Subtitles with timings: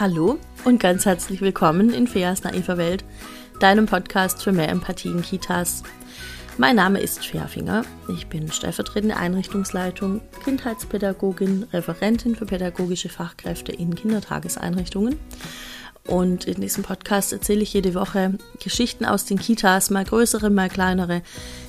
[0.00, 3.04] Hallo und ganz herzlich willkommen in Feas naiver Welt,
[3.60, 5.82] deinem Podcast für mehr Empathie in Kitas.
[6.56, 7.82] Mein Name ist Fea Finger.
[8.08, 15.18] Ich bin stellvertretende Einrichtungsleitung, Kindheitspädagogin, Referentin für pädagogische Fachkräfte in Kindertageseinrichtungen.
[16.06, 20.70] Und in diesem Podcast erzähle ich jede Woche Geschichten aus den Kitas, mal größere, mal
[20.70, 21.20] kleinere,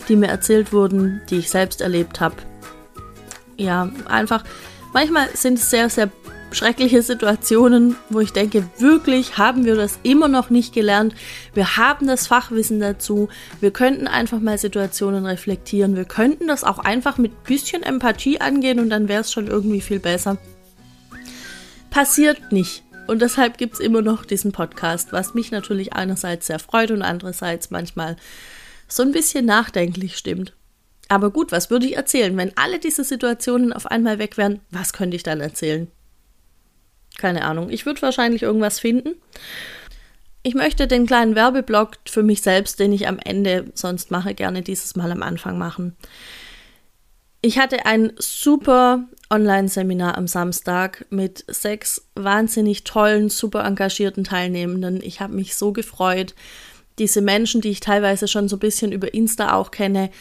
[0.08, 2.38] die mir erzählt wurden, die ich selbst erlebt habe.
[3.58, 4.46] Ja, einfach,
[4.94, 6.10] manchmal sind es sehr, sehr
[6.52, 11.16] schreckliche Situationen, wo ich denke, wirklich haben wir das immer noch nicht gelernt.
[11.54, 13.30] Wir haben das Fachwissen dazu.
[13.60, 15.96] Wir könnten einfach mal Situationen reflektieren.
[15.96, 19.82] Wir könnten das auch einfach mit bisschen Empathie angehen und dann wäre es schon irgendwie
[19.82, 20.38] viel besser.
[21.90, 22.84] Passiert nicht.
[23.08, 27.02] Und deshalb gibt es immer noch diesen Podcast, was mich natürlich einerseits sehr freut und
[27.02, 28.16] andererseits manchmal
[28.88, 30.54] so ein bisschen nachdenklich stimmt.
[31.10, 32.38] Aber gut, was würde ich erzählen?
[32.38, 35.92] Wenn alle diese Situationen auf einmal weg wären, was könnte ich dann erzählen?
[37.18, 37.70] Keine Ahnung.
[37.70, 39.16] Ich würde wahrscheinlich irgendwas finden.
[40.44, 44.64] Ich möchte den kleinen Werbeblock für mich selbst, den ich am Ende sonst mache, gerne
[44.64, 45.96] dieses Mal am Anfang machen.
[47.42, 55.02] Ich hatte ein super Online-Seminar am Samstag mit sechs wahnsinnig tollen, super engagierten Teilnehmenden.
[55.02, 56.36] Ich habe mich so gefreut,
[57.00, 60.12] diese Menschen, die ich teilweise schon so ein bisschen über Insta auch kenne,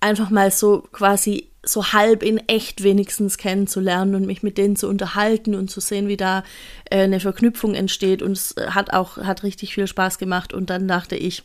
[0.00, 4.88] einfach mal so quasi so halb in echt wenigstens kennenzulernen und mich mit denen zu
[4.88, 6.44] unterhalten und zu sehen, wie da
[6.90, 8.22] äh, eine Verknüpfung entsteht.
[8.22, 10.52] Und es hat auch, hat richtig viel Spaß gemacht.
[10.52, 11.42] Und dann dachte ich,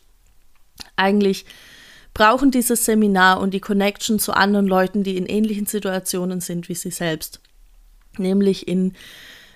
[0.96, 1.46] eigentlich
[2.14, 6.76] brauchen dieses Seminar und die Connection zu anderen Leuten, die in ähnlichen Situationen sind wie
[6.76, 7.40] sie selbst.
[8.18, 8.94] Nämlich in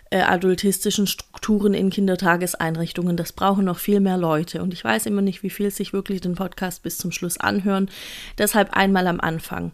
[0.10, 3.18] äh, adultistischen Strukturen in Kindertageseinrichtungen.
[3.18, 4.62] Das brauchen noch viel mehr Leute.
[4.62, 7.90] Und ich weiß immer nicht, wie viel sich wirklich den Podcast bis zum Schluss anhören.
[8.38, 9.74] Deshalb einmal am Anfang.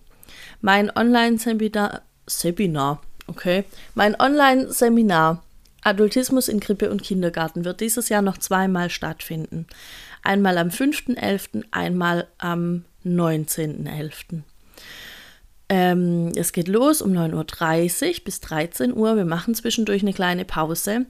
[0.61, 3.63] Mein Online-Seminar, Seminar, okay,
[3.95, 5.43] mein Online-Seminar
[5.83, 9.65] Adultismus in Krippe und Kindergarten wird dieses Jahr noch zweimal stattfinden.
[10.23, 14.43] Einmal am 5.11., einmal am 19.11.
[15.69, 19.15] Ähm, es geht los um 9.30 Uhr bis 13 Uhr.
[19.15, 21.07] Wir machen zwischendurch eine kleine Pause.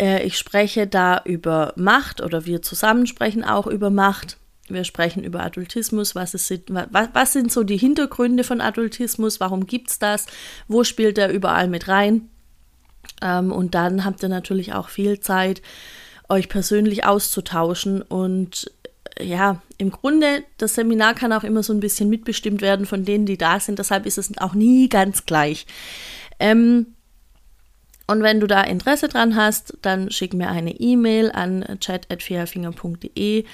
[0.00, 4.38] Äh, ich spreche da über Macht oder wir zusammen sprechen auch über Macht.
[4.72, 9.66] Wir sprechen über Adultismus, was, ist, was, was sind so die Hintergründe von Adultismus, warum
[9.66, 10.26] gibt es das,
[10.68, 12.28] wo spielt er überall mit rein.
[13.20, 15.62] Ähm, und dann habt ihr natürlich auch viel Zeit,
[16.28, 18.02] euch persönlich auszutauschen.
[18.02, 18.70] Und
[19.16, 23.04] äh, ja, im Grunde, das Seminar kann auch immer so ein bisschen mitbestimmt werden von
[23.04, 23.78] denen, die da sind.
[23.78, 25.66] Deshalb ist es auch nie ganz gleich.
[26.38, 26.94] Ähm,
[28.06, 33.44] und wenn du da Interesse dran hast, dann schick mir eine E-Mail an chat.fairfinger.de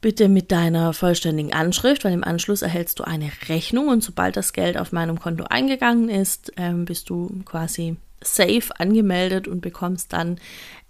[0.00, 4.52] bitte mit deiner vollständigen Anschrift, weil im Anschluss erhältst du eine Rechnung und sobald das
[4.52, 10.38] Geld auf meinem Konto eingegangen ist, ähm, bist du quasi safe angemeldet und bekommst dann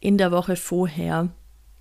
[0.01, 1.29] in der Woche vorher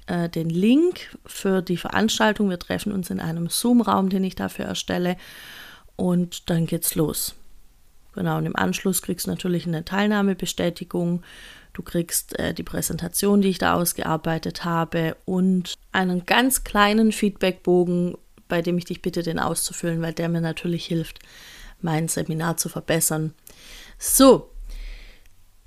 [0.08, 2.50] äh, den Link für die Veranstaltung.
[2.50, 5.18] Wir treffen uns in einem Zoom-Raum, den ich dafür erstelle
[5.96, 7.35] und dann geht's los.
[8.14, 11.22] Genau, und im Anschluss kriegst du natürlich eine Teilnahmebestätigung
[11.75, 18.18] Du kriegst äh, die Präsentation, die ich da ausgearbeitet habe und einen ganz kleinen Feedbackbogen,
[18.47, 21.19] bei dem ich dich bitte, den auszufüllen, weil der mir natürlich hilft,
[21.81, 23.34] mein Seminar zu verbessern.
[24.00, 24.50] So,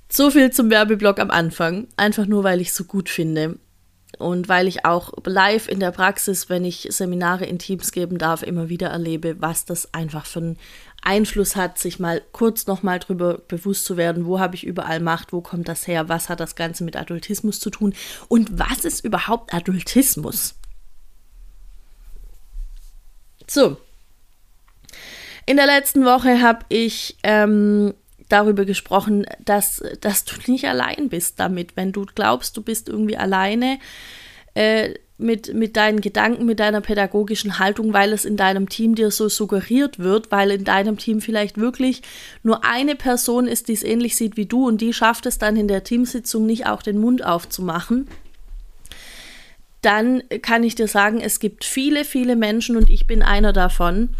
[0.08, 1.88] so viel zum Werbeblock am Anfang.
[1.98, 3.58] Einfach nur, weil ich es so gut finde.
[4.16, 8.42] Und weil ich auch live in der Praxis, wenn ich Seminare in Teams geben darf,
[8.42, 10.58] immer wieder erlebe, was das einfach für ein
[11.02, 15.32] Einfluss hat, sich mal kurz nochmal drüber bewusst zu werden, wo habe ich überall Macht,
[15.32, 17.94] wo kommt das her, was hat das Ganze mit Adultismus zu tun
[18.28, 20.54] und was ist überhaupt Adultismus?
[23.46, 23.78] So,
[25.48, 27.94] in der letzten Woche habe ich ähm,
[28.28, 31.74] darüber gesprochen, dass, dass du nicht allein bist damit.
[31.74, 33.78] Wenn du glaubst, du bist irgendwie alleine,
[34.52, 39.10] äh, mit, mit deinen Gedanken, mit deiner pädagogischen Haltung, weil es in deinem Team dir
[39.10, 42.02] so suggeriert wird, weil in deinem Team vielleicht wirklich
[42.44, 45.56] nur eine Person ist, die es ähnlich sieht wie du und die schafft es dann
[45.56, 48.06] in der Teamsitzung nicht auch den Mund aufzumachen,
[49.82, 54.10] dann kann ich dir sagen, es gibt viele, viele Menschen und ich bin einer davon,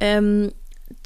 [0.00, 0.52] ähm,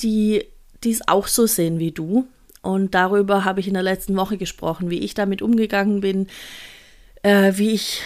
[0.00, 0.44] die
[0.84, 2.26] es auch so sehen wie du.
[2.60, 6.28] Und darüber habe ich in der letzten Woche gesprochen, wie ich damit umgegangen bin,
[7.22, 8.02] äh, wie ich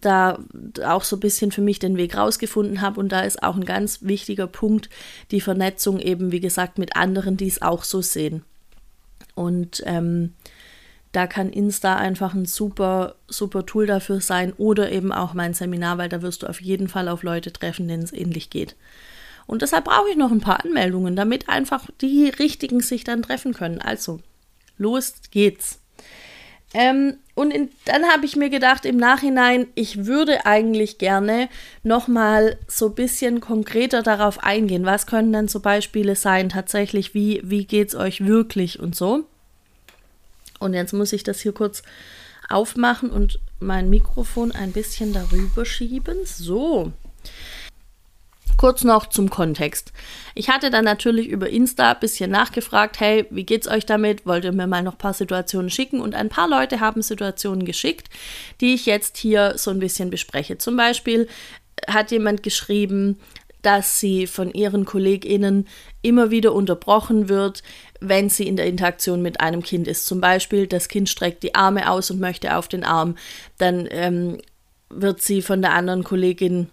[0.00, 0.38] da
[0.84, 3.00] auch so ein bisschen für mich den Weg rausgefunden habe.
[3.00, 4.88] Und da ist auch ein ganz wichtiger Punkt
[5.30, 8.44] die Vernetzung eben, wie gesagt, mit anderen, die es auch so sehen.
[9.34, 10.32] Und ähm,
[11.12, 15.98] da kann Insta einfach ein super, super Tool dafür sein oder eben auch mein Seminar,
[15.98, 18.76] weil da wirst du auf jeden Fall auf Leute treffen, denen es ähnlich geht.
[19.46, 23.54] Und deshalb brauche ich noch ein paar Anmeldungen, damit einfach die Richtigen sich dann treffen
[23.54, 23.80] können.
[23.80, 24.20] Also,
[24.76, 25.80] los geht's.
[26.74, 31.48] Ähm, und in, dann habe ich mir gedacht im Nachhinein, ich würde eigentlich gerne
[31.82, 34.84] nochmal so ein bisschen konkreter darauf eingehen.
[34.84, 37.14] Was können denn so Beispiele sein tatsächlich?
[37.14, 39.24] Wie, wie geht es euch wirklich und so?
[40.58, 41.82] Und jetzt muss ich das hier kurz
[42.48, 46.18] aufmachen und mein Mikrofon ein bisschen darüber schieben.
[46.24, 46.92] So.
[48.56, 49.92] Kurz noch zum Kontext.
[50.34, 54.24] Ich hatte dann natürlich über Insta ein bisschen nachgefragt, hey, wie geht's euch damit?
[54.24, 56.00] Wollt ihr mir mal noch ein paar Situationen schicken?
[56.00, 58.08] Und ein paar Leute haben Situationen geschickt,
[58.60, 60.56] die ich jetzt hier so ein bisschen bespreche.
[60.56, 61.28] Zum Beispiel
[61.86, 63.18] hat jemand geschrieben,
[63.60, 65.66] dass sie von ihren KollegInnen
[66.00, 67.62] immer wieder unterbrochen wird,
[68.00, 70.06] wenn sie in der Interaktion mit einem Kind ist.
[70.06, 73.16] Zum Beispiel, das Kind streckt die Arme aus und möchte auf den Arm.
[73.58, 74.38] Dann ähm,
[74.88, 76.68] wird sie von der anderen Kollegin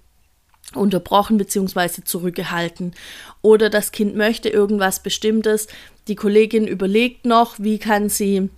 [0.76, 2.04] unterbrochen bzw.
[2.04, 2.94] zurückgehalten.
[3.42, 5.68] Oder das Kind möchte irgendwas Bestimmtes.
[6.08, 8.50] Die Kollegin überlegt noch, wie kann sie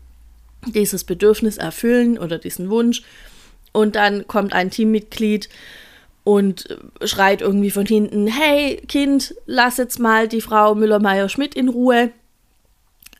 [0.66, 3.04] dieses Bedürfnis erfüllen oder diesen Wunsch.
[3.72, 5.50] Und dann kommt ein Teammitglied
[6.24, 6.68] und
[7.04, 12.12] schreit irgendwie von hinten, hey Kind, lass jetzt mal die Frau Müller-Meyer-Schmidt in Ruhe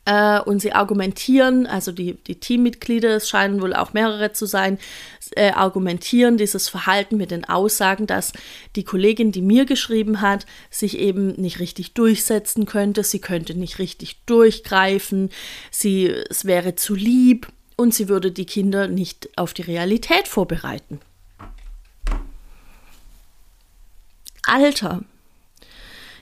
[0.06, 4.78] äh, und sie argumentieren, also die, die Teammitglieder, es scheinen wohl auch mehrere zu sein,
[5.32, 8.32] äh, argumentieren dieses Verhalten mit den Aussagen, dass
[8.76, 13.78] die Kollegin, die mir geschrieben hat, sich eben nicht richtig durchsetzen könnte, sie könnte nicht
[13.78, 15.30] richtig durchgreifen,
[15.70, 21.00] sie, es wäre zu lieb und sie würde die Kinder nicht auf die Realität vorbereiten.
[24.46, 25.02] Alter,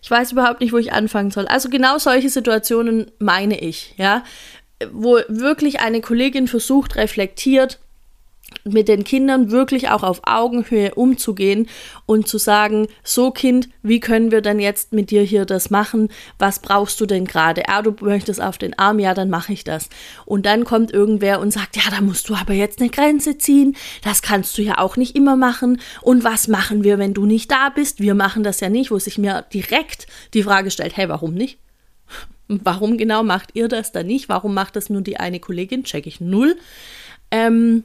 [0.05, 1.47] ich weiß überhaupt nicht, wo ich anfangen soll.
[1.47, 4.23] Also genau solche Situationen meine ich, ja,
[4.93, 7.79] wo wirklich eine Kollegin versucht, reflektiert,
[8.65, 11.69] mit den Kindern wirklich auch auf Augenhöhe umzugehen
[12.07, 16.09] und zu sagen, so Kind, wie können wir denn jetzt mit dir hier das machen?
[16.39, 17.69] Was brauchst du denn gerade?
[17.69, 19.89] Ah, du möchtest auf den Arm, ja, dann mache ich das.
[20.25, 23.77] Und dann kommt irgendwer und sagt, ja, da musst du aber jetzt eine Grenze ziehen.
[24.03, 25.81] Das kannst du ja auch nicht immer machen.
[26.03, 28.01] Und was machen wir, wenn du nicht da bist?
[28.01, 31.59] Wir machen das ja nicht, wo sich mir direkt die Frage stellt, hey, warum nicht?
[32.49, 34.29] Warum genau macht ihr das dann nicht?
[34.29, 35.85] Warum macht das nur die eine Kollegin?
[35.85, 36.57] Check ich null.
[37.31, 37.85] Ähm,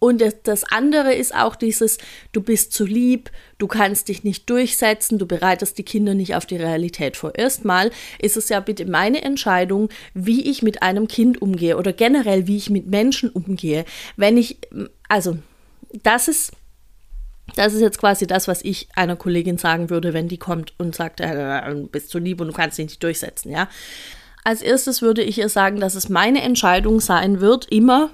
[0.00, 1.98] und das andere ist auch dieses,
[2.32, 6.46] du bist zu lieb, du kannst dich nicht durchsetzen, du bereitest die Kinder nicht auf
[6.46, 7.34] die Realität vor.
[7.34, 12.46] Erstmal ist es ja bitte meine Entscheidung, wie ich mit einem Kind umgehe oder generell,
[12.46, 13.84] wie ich mit Menschen umgehe.
[14.16, 14.56] Wenn ich,
[15.06, 15.36] also,
[16.02, 16.52] das ist,
[17.56, 20.94] das ist jetzt quasi das, was ich einer Kollegin sagen würde, wenn die kommt und
[20.94, 23.68] sagt, äh, du bist zu lieb und du kannst dich nicht durchsetzen, ja.
[24.44, 28.10] Als erstes würde ich ihr sagen, dass es meine Entscheidung sein wird, immer,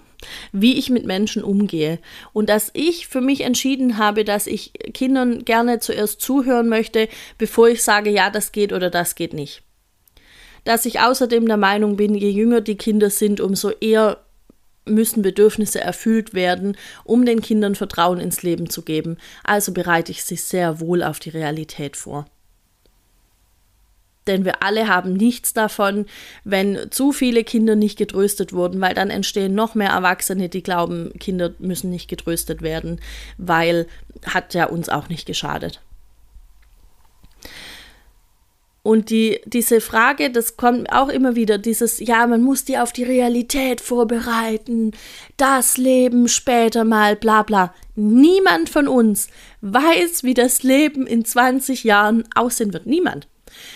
[0.53, 1.99] wie ich mit Menschen umgehe.
[2.33, 7.09] Und dass ich für mich entschieden habe, dass ich Kindern gerne zuerst zuhören möchte,
[7.39, 9.63] bevor ich sage, ja, das geht oder das geht nicht.
[10.65, 14.19] Dass ich außerdem der Meinung bin, je jünger die Kinder sind, umso eher
[14.85, 19.19] müssen Bedürfnisse erfüllt werden, um den Kindern Vertrauen ins Leben zu geben.
[19.45, 22.27] Also bereite ich sie sehr wohl auf die Realität vor
[24.27, 26.07] denn wir alle haben nichts davon,
[26.45, 31.13] wenn zu viele Kinder nicht getröstet wurden, weil dann entstehen noch mehr Erwachsene, die glauben,
[31.19, 33.01] Kinder müssen nicht getröstet werden,
[33.39, 33.87] weil
[34.25, 35.81] hat ja uns auch nicht geschadet.
[38.87, 42.93] Und die, diese Frage, das kommt auch immer wieder, dieses, ja, man muss die auf
[42.93, 44.93] die Realität vorbereiten,
[45.37, 47.75] das Leben später mal, bla bla.
[47.97, 49.27] Niemand von uns
[49.61, 52.87] weiß, wie das Leben in 20 Jahren aussehen wird.
[52.87, 53.27] Niemand.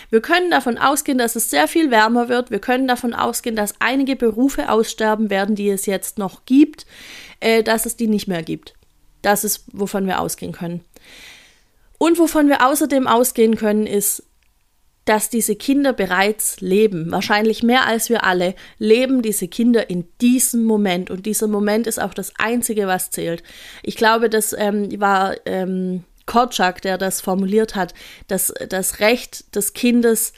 [0.09, 2.51] Wir können davon ausgehen, dass es sehr viel wärmer wird.
[2.51, 6.85] Wir können davon ausgehen, dass einige Berufe aussterben werden, die es jetzt noch gibt,
[7.39, 8.73] äh, dass es die nicht mehr gibt.
[9.21, 10.83] Das ist, wovon wir ausgehen können.
[11.97, 14.23] Und wovon wir außerdem ausgehen können, ist,
[15.05, 17.11] dass diese Kinder bereits leben.
[17.11, 21.09] Wahrscheinlich mehr als wir alle leben diese Kinder in diesem Moment.
[21.09, 23.43] Und dieser Moment ist auch das Einzige, was zählt.
[23.83, 27.93] Ich glaube, das ähm, war ähm, Korczak, der das formuliert hat,
[28.29, 30.31] das, das Recht des Kindes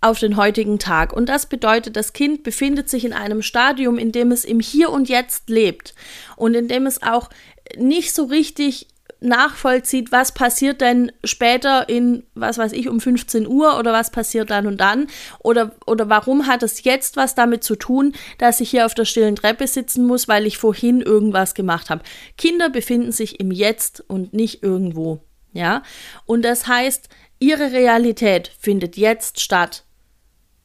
[0.00, 1.12] auf den heutigen Tag.
[1.12, 4.88] Und das bedeutet, das Kind befindet sich in einem Stadium, in dem es im Hier
[4.90, 5.94] und Jetzt lebt
[6.36, 7.28] und in dem es auch
[7.76, 8.86] nicht so richtig
[9.20, 14.50] nachvollzieht, was passiert denn später in, was weiß ich, um 15 Uhr oder was passiert
[14.50, 15.06] dann und dann
[15.38, 19.04] oder, oder warum hat es jetzt was damit zu tun, dass ich hier auf der
[19.04, 22.02] stillen Treppe sitzen muss, weil ich vorhin irgendwas gemacht habe.
[22.36, 25.20] Kinder befinden sich im Jetzt und nicht irgendwo,
[25.56, 25.82] ja.
[26.24, 27.08] Und das heißt,
[27.38, 29.86] ihre Realität findet jetzt statt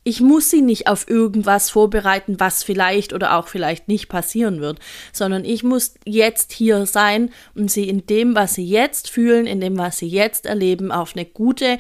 [0.04, 4.80] ich muss sie nicht auf irgendwas vorbereiten, was vielleicht oder auch vielleicht nicht passieren wird,
[5.14, 9.60] sondern ich muss jetzt hier sein und sie in dem, was sie jetzt fühlen, in
[9.60, 11.78] dem, was sie jetzt erleben, auf eine gute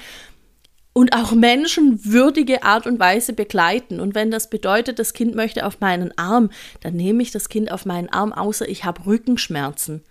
[0.94, 4.00] und auch menschenwürdige Art und Weise begleiten.
[4.00, 6.51] Und wenn das bedeutet, das Kind möchte auf meinen Arm,
[6.82, 10.03] dann nehme ich das Kind auf meinen Arm, außer ich habe Rückenschmerzen.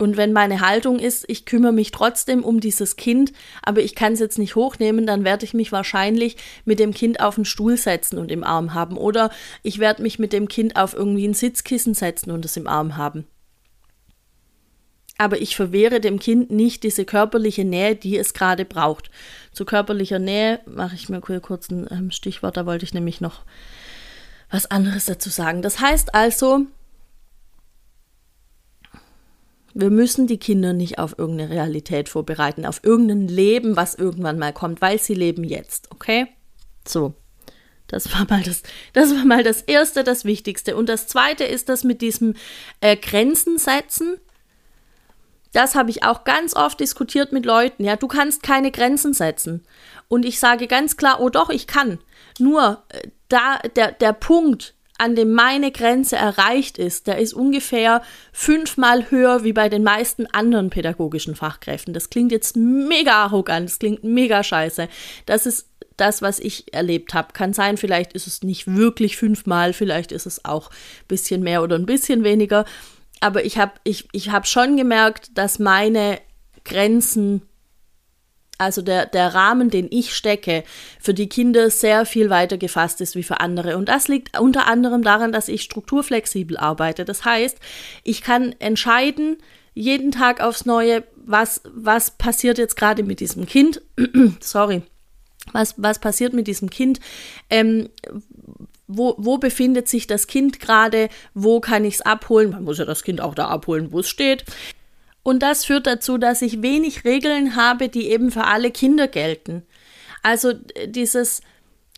[0.00, 4.14] Und wenn meine Haltung ist, ich kümmere mich trotzdem um dieses Kind, aber ich kann
[4.14, 7.76] es jetzt nicht hochnehmen, dann werde ich mich wahrscheinlich mit dem Kind auf den Stuhl
[7.76, 8.96] setzen und im Arm haben.
[8.96, 9.30] Oder
[9.62, 12.96] ich werde mich mit dem Kind auf irgendwie ein Sitzkissen setzen und es im Arm
[12.96, 13.26] haben
[15.18, 19.10] aber ich verwehre dem Kind nicht diese körperliche Nähe, die es gerade braucht.
[19.52, 23.42] Zu körperlicher Nähe mache ich mir kurz ein ähm, Stichwort, da wollte ich nämlich noch
[24.50, 25.60] was anderes dazu sagen.
[25.60, 26.64] Das heißt also,
[29.80, 34.52] wir müssen die Kinder nicht auf irgendeine Realität vorbereiten, auf irgendein Leben, was irgendwann mal
[34.52, 36.26] kommt, weil sie leben jetzt, okay?
[36.86, 37.14] So.
[37.90, 40.76] Das war mal das, das war mal das erste, das Wichtigste.
[40.76, 42.34] Und das zweite ist das mit diesem
[42.80, 44.18] äh, Grenzen setzen.
[45.52, 47.82] Das habe ich auch ganz oft diskutiert mit Leuten.
[47.82, 49.64] Ja, du kannst keine Grenzen setzen.
[50.06, 51.98] Und ich sage ganz klar, oh doch, ich kann.
[52.38, 58.02] Nur äh, da der, der Punkt, an dem meine Grenze erreicht ist, der ist ungefähr
[58.32, 61.94] fünfmal höher wie bei den meisten anderen pädagogischen Fachkräften.
[61.94, 64.88] Das klingt jetzt mega arrogant, das klingt mega scheiße.
[65.26, 67.32] Das ist das, was ich erlebt habe.
[67.32, 71.62] Kann sein, vielleicht ist es nicht wirklich fünfmal, vielleicht ist es auch ein bisschen mehr
[71.62, 72.64] oder ein bisschen weniger
[73.20, 76.18] aber ich habe ich, ich hab schon gemerkt, dass meine
[76.64, 77.42] Grenzen,
[78.60, 80.64] also der, der Rahmen, den ich stecke,
[81.00, 83.76] für die Kinder sehr viel weiter gefasst ist wie für andere.
[83.76, 87.04] Und das liegt unter anderem daran, dass ich strukturflexibel arbeite.
[87.04, 87.58] Das heißt,
[88.04, 89.38] ich kann entscheiden,
[89.74, 93.82] jeden Tag aufs Neue, was, was passiert jetzt gerade mit diesem Kind.
[94.40, 94.82] Sorry.
[95.52, 97.00] Was, was passiert mit diesem Kind?
[97.48, 97.88] Ähm,
[98.86, 102.50] wo, wo befindet sich das Kind gerade, wo kann ich es abholen.
[102.50, 104.44] Man muss ja das Kind auch da abholen, wo es steht.
[105.22, 109.62] Und das führt dazu, dass ich wenig Regeln habe, die eben für alle Kinder gelten.
[110.22, 110.52] Also
[110.86, 111.42] dieses,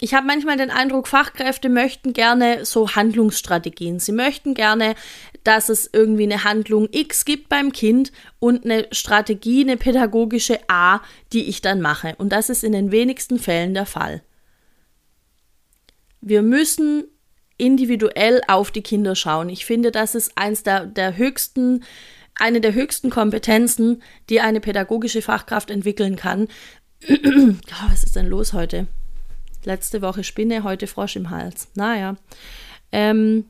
[0.00, 4.00] ich habe manchmal den Eindruck, Fachkräfte möchten gerne so Handlungsstrategien.
[4.00, 4.96] Sie möchten gerne,
[5.44, 11.00] dass es irgendwie eine Handlung X gibt beim Kind und eine Strategie, eine pädagogische A,
[11.32, 12.14] die ich dann mache.
[12.18, 14.22] Und das ist in den wenigsten Fällen der Fall.
[16.20, 17.04] Wir müssen
[17.58, 19.48] individuell auf die Kinder schauen.
[19.48, 21.84] Ich finde, das ist eins der, der höchsten,
[22.36, 26.48] eine der höchsten Kompetenzen, die eine pädagogische Fachkraft entwickeln kann.
[27.08, 27.14] oh,
[27.90, 28.86] was ist denn los heute?
[29.64, 31.68] Letzte Woche Spinne, heute Frosch im Hals.
[31.74, 32.16] Naja.
[32.90, 33.44] Ähm,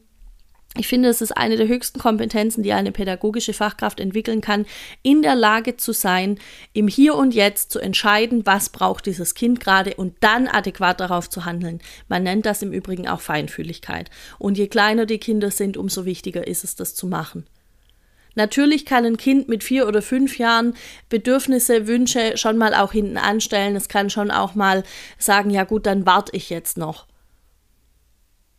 [0.75, 4.65] ich finde, es ist eine der höchsten Kompetenzen, die eine pädagogische Fachkraft entwickeln kann,
[5.03, 6.39] in der Lage zu sein,
[6.73, 11.29] im Hier und Jetzt zu entscheiden, was braucht dieses Kind gerade und dann adäquat darauf
[11.29, 11.81] zu handeln.
[12.09, 14.11] Man nennt das im Übrigen auch Feinfühligkeit.
[14.39, 17.45] Und je kleiner die Kinder sind, umso wichtiger ist es, das zu machen.
[18.35, 20.75] Natürlich kann ein Kind mit vier oder fünf Jahren
[21.09, 23.77] Bedürfnisse, Wünsche schon mal auch hinten anstellen.
[23.77, 24.85] Es kann schon auch mal
[25.19, 27.07] sagen, ja gut, dann warte ich jetzt noch.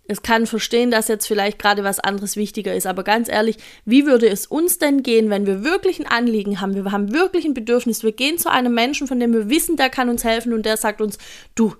[0.06, 4.06] Es kann verstehen, dass jetzt vielleicht gerade was anderes wichtiger ist, aber ganz ehrlich, wie
[4.06, 7.53] würde es uns denn gehen, wenn wir wirklich ein Anliegen haben, wir haben wirklich ein
[7.53, 10.65] Bedürfnis, wir gehen zu einem Menschen, von dem wir wissen, der kann uns helfen und
[10.65, 11.18] der sagt uns,
[11.56, 11.74] du,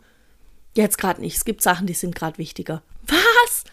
[0.74, 2.82] jetzt gerade nicht, es gibt Sachen, die sind gerade wichtiger.
[3.08, 3.66] Was?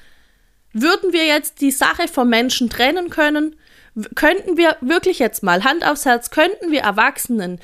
[0.73, 3.55] Würden wir jetzt die Sache vom Menschen trennen können?
[4.15, 7.61] Könnten wir wirklich jetzt mal, Hand aufs Herz, könnten wir Erwachsenen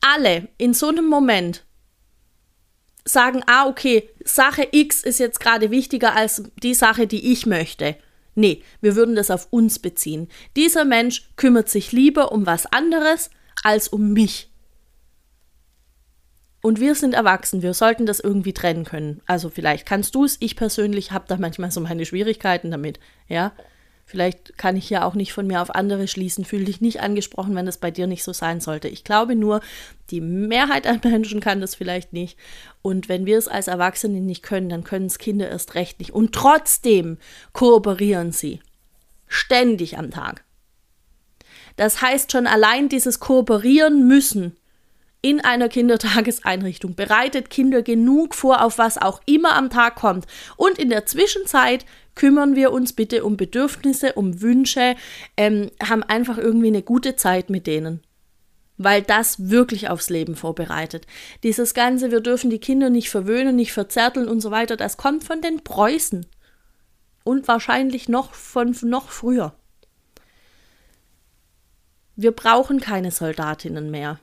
[0.00, 1.64] alle in so einem Moment
[3.04, 7.96] sagen, ah, okay, Sache X ist jetzt gerade wichtiger als die Sache, die ich möchte.
[8.34, 10.28] Nee, wir würden das auf uns beziehen.
[10.56, 13.30] Dieser Mensch kümmert sich lieber um was anderes
[13.62, 14.50] als um mich.
[16.62, 19.20] Und wir sind erwachsen, wir sollten das irgendwie trennen können.
[19.26, 23.52] Also vielleicht kannst du es, ich persönlich habe da manchmal so meine Schwierigkeiten damit, ja.
[24.12, 26.44] Vielleicht kann ich ja auch nicht von mir auf andere schließen.
[26.44, 28.88] Fühl dich nicht angesprochen, wenn das bei dir nicht so sein sollte.
[28.88, 29.62] Ich glaube nur,
[30.10, 32.38] die Mehrheit an Menschen kann das vielleicht nicht.
[32.82, 36.12] Und wenn wir es als Erwachsene nicht können, dann können es Kinder erst recht nicht.
[36.12, 37.16] Und trotzdem
[37.54, 38.60] kooperieren sie.
[39.28, 40.44] Ständig am Tag.
[41.76, 44.58] Das heißt schon allein dieses Kooperieren müssen
[45.22, 50.26] in einer Kindertageseinrichtung bereitet Kinder genug vor, auf was auch immer am Tag kommt.
[50.56, 54.96] Und in der Zwischenzeit kümmern wir uns bitte um Bedürfnisse, um Wünsche,
[55.36, 58.00] ähm, haben einfach irgendwie eine gute Zeit mit denen.
[58.78, 61.06] Weil das wirklich aufs Leben vorbereitet.
[61.42, 65.24] Dieses Ganze, wir dürfen die Kinder nicht verwöhnen, nicht verzärteln und so weiter, das kommt
[65.24, 66.26] von den Preußen.
[67.24, 69.54] Und wahrscheinlich noch von noch früher.
[72.16, 74.18] Wir brauchen keine Soldatinnen mehr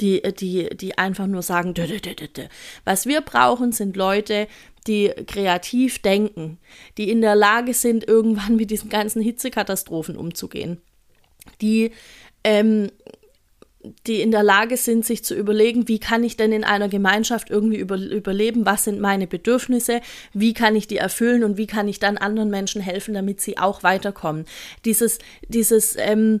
[0.00, 2.44] die, die, die einfach nur sagen, dö, dö, dö,
[2.84, 4.46] was wir brauchen, sind Leute,
[4.86, 6.58] die kreativ denken,
[6.96, 10.80] die in der Lage sind, irgendwann mit diesen ganzen Hitzekatastrophen umzugehen,
[11.60, 11.90] die
[12.44, 12.90] ähm,
[14.06, 17.48] die in der Lage sind, sich zu überlegen, wie kann ich denn in einer Gemeinschaft
[17.48, 20.00] irgendwie über, überleben, was sind meine Bedürfnisse,
[20.32, 21.44] wie kann ich die erfüllen?
[21.44, 24.46] Und wie kann ich dann anderen Menschen helfen, damit sie auch weiterkommen.
[24.84, 26.40] Dieses, dieses ähm,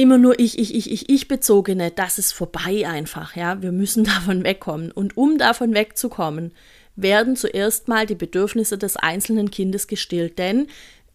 [0.00, 3.60] immer nur ich, ich, ich, ich, ich bezogene, das ist vorbei einfach, ja.
[3.62, 4.90] Wir müssen davon wegkommen.
[4.90, 6.52] Und um davon wegzukommen,
[6.96, 10.66] werden zuerst mal die Bedürfnisse des einzelnen Kindes gestillt, denn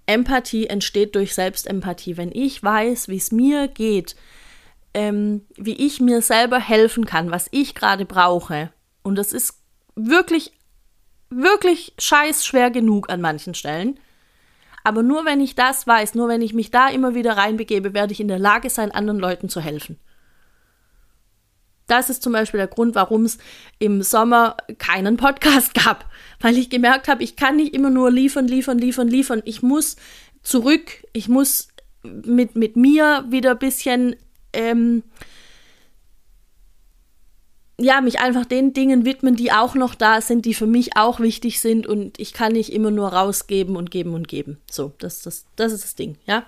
[0.06, 2.18] Empathie entsteht durch Selbstempathie.
[2.18, 4.16] Wenn ich weiß, wie es mir geht,
[4.94, 8.72] ähm, wie ich mir selber helfen kann, was ich gerade brauche,
[9.04, 9.56] und das ist
[9.96, 10.54] wirklich,
[11.30, 14.00] wirklich scheiß schwer genug an manchen Stellen,
[14.86, 18.14] aber nur wenn ich das weiß, nur wenn ich mich da immer wieder reinbegebe, werde
[18.14, 19.98] ich in der Lage sein, anderen Leuten zu helfen.
[21.88, 23.40] Das ist zum Beispiel der Grund, warum es
[23.80, 26.06] im Sommer keinen Podcast gab,
[26.40, 29.42] weil ich gemerkt habe, ich kann nicht immer nur liefern, liefern, liefern, liefern.
[29.46, 29.96] Ich muss
[30.44, 31.70] zurück, ich muss
[32.04, 34.16] mit, mit mir wieder ein bisschen
[34.54, 35.02] ähm,
[37.78, 41.20] ja, mich einfach den Dingen widmen, die auch noch da sind, die für mich auch
[41.20, 44.58] wichtig sind und ich kann nicht immer nur rausgeben und geben und geben.
[44.72, 46.46] So, das, das, das ist das Ding, ja.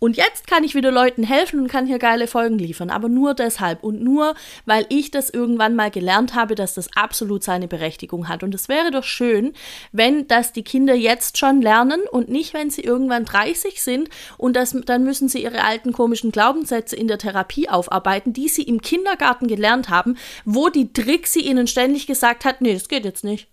[0.00, 3.34] Und jetzt kann ich wieder Leuten helfen und kann hier geile Folgen liefern, aber nur
[3.34, 8.28] deshalb und nur, weil ich das irgendwann mal gelernt habe, dass das absolut seine Berechtigung
[8.28, 8.44] hat.
[8.44, 9.54] Und es wäre doch schön,
[9.90, 14.54] wenn das die Kinder jetzt schon lernen und nicht, wenn sie irgendwann 30 sind und
[14.54, 18.80] das, dann müssen sie ihre alten komischen Glaubenssätze in der Therapie aufarbeiten, die sie im
[18.80, 23.48] Kindergarten gelernt haben, wo die Trixie ihnen ständig gesagt hat, nee, das geht jetzt nicht.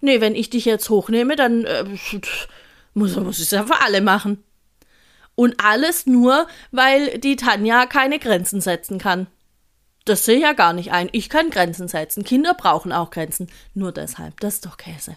[0.00, 1.84] Nee, wenn ich dich jetzt hochnehme, dann äh,
[2.94, 4.42] muss, muss ich es ja für alle machen.
[5.36, 9.28] Und alles nur, weil die Tanja keine Grenzen setzen kann.
[10.04, 11.08] Das sehe ich ja gar nicht ein.
[11.12, 12.24] Ich kann Grenzen setzen.
[12.24, 13.48] Kinder brauchen auch Grenzen.
[13.74, 14.40] Nur deshalb.
[14.40, 15.16] Das ist doch Käse.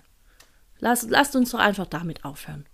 [0.80, 2.66] Lass, lasst uns doch einfach damit aufhören.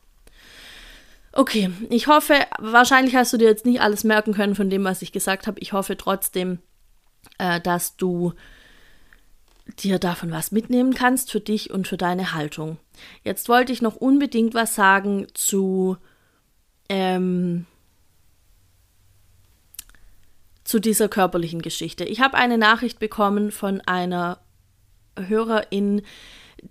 [1.34, 5.02] Okay, ich hoffe, wahrscheinlich hast du dir jetzt nicht alles merken können von dem, was
[5.02, 5.60] ich gesagt habe.
[5.60, 6.60] Ich hoffe trotzdem,
[7.38, 8.34] äh, dass du
[9.80, 12.78] dir davon was mitnehmen kannst für dich und für deine Haltung.
[13.24, 15.98] Jetzt wollte ich noch unbedingt was sagen zu
[16.90, 17.66] ähm,
[20.64, 22.06] zu dieser körperlichen Geschichte.
[22.06, 24.40] Ich habe eine Nachricht bekommen von einer
[25.18, 26.02] Hörerin,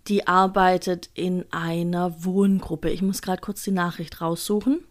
[0.09, 2.90] die arbeitet in einer Wohngruppe.
[2.90, 4.85] Ich muss gerade kurz die Nachricht raussuchen.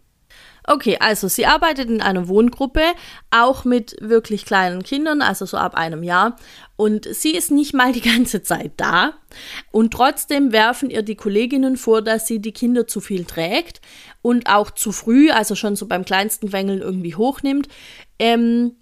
[0.66, 2.82] Okay, also sie arbeitet in einer Wohngruppe,
[3.30, 6.36] auch mit wirklich kleinen Kindern, also so ab einem Jahr.
[6.76, 9.12] Und sie ist nicht mal die ganze Zeit da.
[9.70, 13.82] Und trotzdem werfen ihr die Kolleginnen vor, dass sie die Kinder zu viel trägt
[14.22, 17.68] und auch zu früh, also schon so beim kleinsten Quengeln irgendwie hochnimmt.
[18.18, 18.76] Ähm,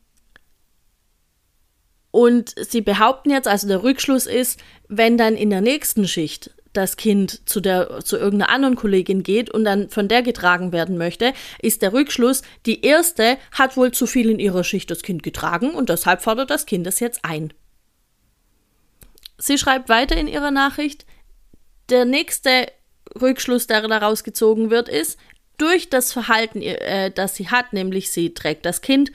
[2.13, 6.97] und sie behaupten jetzt, also der Rückschluss ist, wenn dann in der nächsten Schicht das
[6.97, 11.33] Kind zu der zu irgendeiner anderen Kollegin geht und dann von der getragen werden möchte,
[11.61, 15.71] ist der Rückschluss, die erste hat wohl zu viel in ihrer Schicht das Kind getragen
[15.71, 17.53] und deshalb fordert das Kind das jetzt ein.
[19.39, 21.05] Sie schreibt weiter in ihrer Nachricht,
[21.89, 22.69] der nächste
[23.21, 25.19] Rückschluss, der daraus gezogen wird, ist,
[25.59, 29.13] durch das Verhalten, äh, das sie hat, nämlich sie trägt das Kind,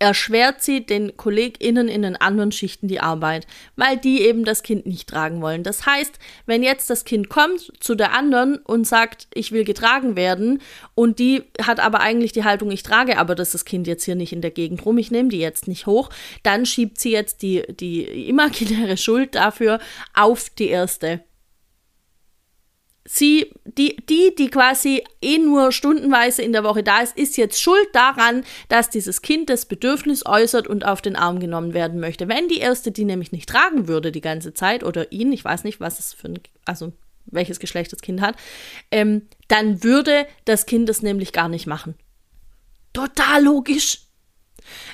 [0.00, 4.86] erschwert sie den KollegInnen in den anderen Schichten die Arbeit, weil die eben das Kind
[4.86, 5.62] nicht tragen wollen.
[5.62, 10.16] Das heißt, wenn jetzt das Kind kommt zu der anderen und sagt, ich will getragen
[10.16, 10.60] werden,
[10.94, 14.14] und die hat aber eigentlich die Haltung, ich trage aber das, das Kind jetzt hier
[14.14, 16.08] nicht in der Gegend rum, ich nehme die jetzt nicht hoch,
[16.42, 19.80] dann schiebt sie jetzt die, die imaginäre Schuld dafür
[20.14, 21.20] auf die erste
[23.04, 27.60] sie, die, die, die quasi eh nur stundenweise in der Woche da ist, ist jetzt
[27.60, 32.28] schuld daran, dass dieses Kind das Bedürfnis äußert und auf den Arm genommen werden möchte.
[32.28, 35.64] Wenn die erste die nämlich nicht tragen würde die ganze Zeit oder ihn, ich weiß
[35.64, 36.92] nicht, was es für ein, also
[37.26, 38.36] welches Geschlecht das Kind hat,
[38.90, 41.94] ähm, dann würde das Kind das nämlich gar nicht machen.
[42.92, 44.02] Total logisch.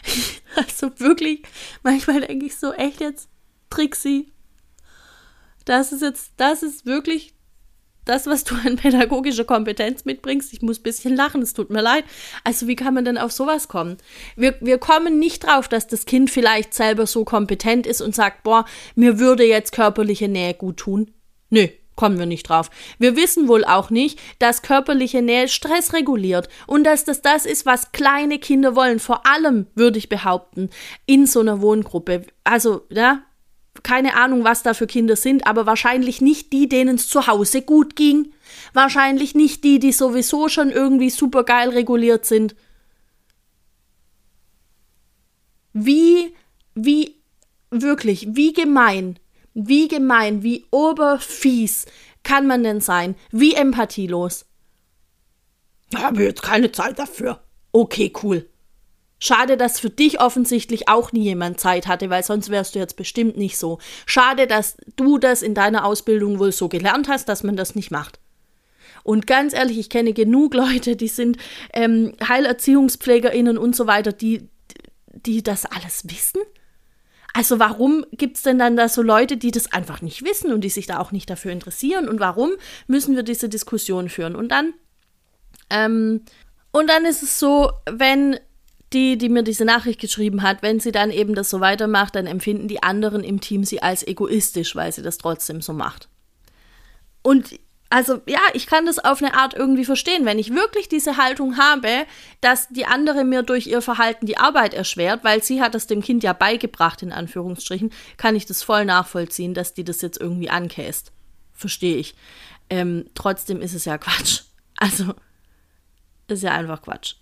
[0.56, 1.42] Also wirklich,
[1.82, 3.28] manchmal denke ich so, echt jetzt,
[3.68, 4.32] Trixie.
[5.66, 7.35] Das ist jetzt, das ist wirklich
[8.06, 10.52] das, was du an pädagogischer Kompetenz mitbringst.
[10.52, 12.04] Ich muss ein bisschen lachen, es tut mir leid.
[12.44, 13.98] Also wie kann man denn auf sowas kommen?
[14.36, 18.42] Wir, wir kommen nicht drauf, dass das Kind vielleicht selber so kompetent ist und sagt,
[18.42, 18.64] boah,
[18.94, 21.10] mir würde jetzt körperliche Nähe gut tun.
[21.50, 22.70] Nö, kommen wir nicht drauf.
[22.98, 27.66] Wir wissen wohl auch nicht, dass körperliche Nähe Stress reguliert und dass das das ist,
[27.66, 29.00] was kleine Kinder wollen.
[29.00, 30.70] Vor allem, würde ich behaupten,
[31.06, 32.22] in so einer Wohngruppe.
[32.44, 33.22] Also, ja,
[33.82, 37.62] keine Ahnung, was da für Kinder sind, aber wahrscheinlich nicht die, denen es zu Hause
[37.62, 38.32] gut ging.
[38.72, 42.54] Wahrscheinlich nicht die, die sowieso schon irgendwie super geil reguliert sind.
[45.72, 46.34] Wie,
[46.74, 47.16] wie,
[47.70, 49.18] wirklich, wie gemein,
[49.54, 51.86] wie gemein, wie oberfies
[52.22, 53.14] kann man denn sein?
[53.30, 54.46] Wie empathielos?
[55.90, 57.40] Ich habe jetzt keine Zeit dafür.
[57.72, 58.48] Okay, cool.
[59.18, 62.96] Schade, dass für dich offensichtlich auch nie jemand Zeit hatte, weil sonst wärst du jetzt
[62.96, 63.78] bestimmt nicht so.
[64.04, 67.90] Schade, dass du das in deiner Ausbildung wohl so gelernt hast, dass man das nicht
[67.90, 68.20] macht.
[69.04, 71.38] Und ganz ehrlich, ich kenne genug Leute, die sind
[71.72, 74.48] ähm, HeilerziehungspflegerInnen und so weiter, die,
[75.14, 76.42] die das alles wissen.
[77.32, 80.62] Also warum gibt es denn dann da so Leute, die das einfach nicht wissen und
[80.62, 82.08] die sich da auch nicht dafür interessieren?
[82.08, 82.52] Und warum
[82.86, 84.34] müssen wir diese Diskussion führen?
[84.34, 84.72] Und dann,
[85.70, 86.22] ähm,
[86.72, 88.38] und dann ist es so, wenn
[88.96, 92.26] die, die mir diese Nachricht geschrieben hat, wenn sie dann eben das so weitermacht, dann
[92.26, 96.08] empfinden die anderen im Team sie als egoistisch, weil sie das trotzdem so macht.
[97.20, 100.24] Und also ja, ich kann das auf eine Art irgendwie verstehen.
[100.24, 102.06] Wenn ich wirklich diese Haltung habe,
[102.40, 106.00] dass die andere mir durch ihr Verhalten die Arbeit erschwert, weil sie hat das dem
[106.00, 110.48] Kind ja beigebracht, in Anführungsstrichen, kann ich das voll nachvollziehen, dass die das jetzt irgendwie
[110.48, 111.12] ankäst.
[111.52, 112.14] Verstehe ich.
[112.70, 114.42] Ähm, trotzdem ist es ja Quatsch.
[114.78, 115.14] Also,
[116.28, 117.14] ist ja einfach Quatsch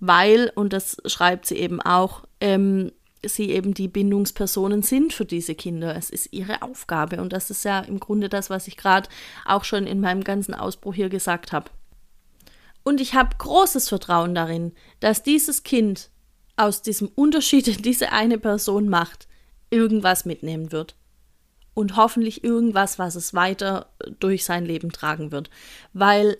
[0.00, 2.92] weil, und das schreibt sie eben auch, ähm,
[3.24, 5.96] sie eben die Bindungspersonen sind für diese Kinder.
[5.96, 9.08] Es ist ihre Aufgabe und das ist ja im Grunde das, was ich gerade
[9.44, 11.70] auch schon in meinem ganzen Ausbruch hier gesagt habe.
[12.84, 16.10] Und ich habe großes Vertrauen darin, dass dieses Kind
[16.56, 19.26] aus diesem Unterschied, den diese eine Person macht,
[19.70, 20.94] irgendwas mitnehmen wird.
[21.74, 25.50] Und hoffentlich irgendwas, was es weiter durch sein Leben tragen wird.
[25.92, 26.38] Weil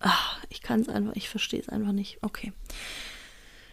[0.00, 2.18] Ach, ich kann es einfach, ich verstehe es einfach nicht.
[2.22, 2.52] Okay.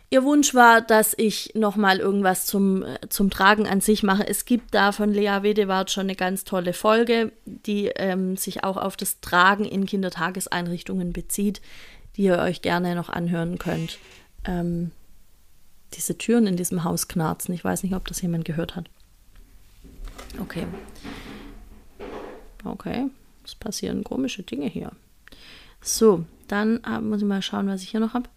[0.09, 4.25] Ihr Wunsch war, dass ich nochmal irgendwas zum, äh, zum Tragen an sich mache.
[4.25, 8.77] Es gibt da von Lea Wedewart schon eine ganz tolle Folge, die ähm, sich auch
[8.77, 11.61] auf das Tragen in Kindertageseinrichtungen bezieht,
[12.15, 13.99] die ihr euch gerne noch anhören könnt.
[14.45, 14.91] Ähm,
[15.93, 17.53] diese Türen in diesem Haus knarzen.
[17.53, 18.89] Ich weiß nicht, ob das jemand gehört hat.
[20.39, 20.67] Okay.
[22.63, 23.09] Okay.
[23.43, 24.91] Es passieren komische Dinge hier.
[25.81, 28.29] So, dann äh, muss ich mal schauen, was ich hier noch habe.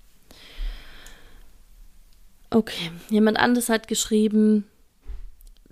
[2.51, 4.67] Okay, jemand anderes hat geschrieben,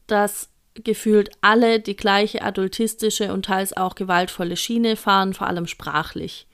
[0.07, 6.46] dass gefühlt alle die gleiche adultistische und teils auch gewaltvolle Schiene fahren, vor allem sprachlich.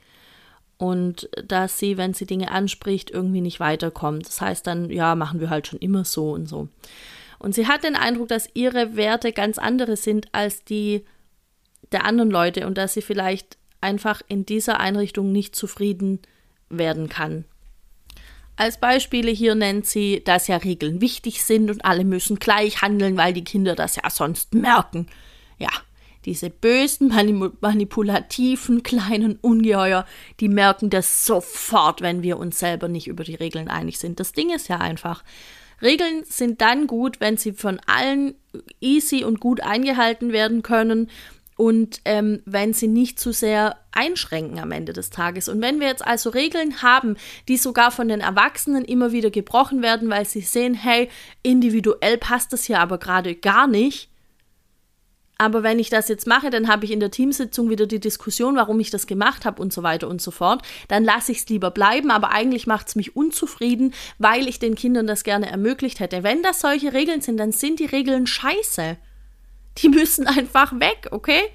[0.77, 4.27] Und dass sie, wenn sie Dinge anspricht, irgendwie nicht weiterkommt.
[4.27, 6.67] Das heißt dann, ja, machen wir halt schon immer so und so.
[7.39, 11.05] Und sie hat den Eindruck, dass ihre Werte ganz andere sind als die
[11.91, 16.19] der anderen Leute und dass sie vielleicht einfach in dieser Einrichtung nicht zufrieden
[16.69, 17.45] werden kann.
[18.57, 23.15] Als Beispiele hier nennt sie, dass ja Regeln wichtig sind und alle müssen gleich handeln,
[23.15, 25.07] weil die Kinder das ja sonst merken.
[25.59, 25.69] Ja,
[26.25, 27.09] diese bösen,
[27.61, 30.05] manipulativen kleinen Ungeheuer,
[30.39, 34.19] die merken das sofort, wenn wir uns selber nicht über die Regeln einig sind.
[34.19, 35.23] Das Ding ist ja einfach,
[35.81, 38.35] Regeln sind dann gut, wenn sie von allen
[38.79, 41.09] easy und gut eingehalten werden können
[41.57, 45.47] und ähm, wenn sie nicht zu sehr einschränken am Ende des Tages.
[45.47, 47.15] Und wenn wir jetzt also Regeln haben,
[47.47, 51.09] die sogar von den Erwachsenen immer wieder gebrochen werden, weil sie sehen, hey,
[51.43, 54.09] individuell passt das hier aber gerade gar nicht.
[55.37, 58.55] Aber wenn ich das jetzt mache, dann habe ich in der Teamsitzung wieder die Diskussion,
[58.55, 60.61] warum ich das gemacht habe und so weiter und so fort.
[60.87, 64.75] Dann lasse ich es lieber bleiben, aber eigentlich macht es mich unzufrieden, weil ich den
[64.75, 66.23] Kindern das gerne ermöglicht hätte.
[66.23, 68.97] Wenn das solche Regeln sind, dann sind die Regeln scheiße.
[69.77, 71.51] Die müssen einfach weg, okay?